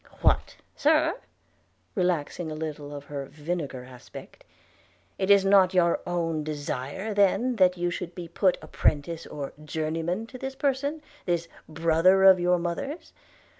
[0.23, 1.19] 'What, Sir!
[1.93, 4.43] (relaxing a little of her vinegar aspect)
[5.19, 10.25] is it not your own desire then that you should be put apprentice or journeyman
[10.25, 13.13] to this person, this brother of your mother's?